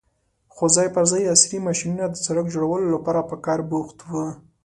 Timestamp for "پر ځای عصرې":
0.95-1.59